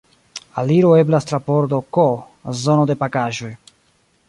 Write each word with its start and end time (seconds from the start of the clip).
Aliro 0.61 0.93
eblas 1.01 1.25
tra 1.31 1.39
pordo 1.49 1.79
K, 1.97 2.07
zono 2.65 2.89
de 2.93 2.99
pakaĵoj. 3.05 3.55